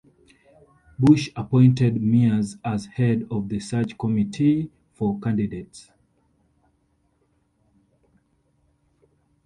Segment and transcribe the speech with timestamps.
[0.97, 5.91] Bush appointed Miers as head of the search committee for candidates.